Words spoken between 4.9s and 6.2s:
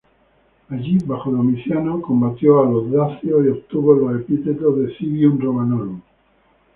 "civium romanorum".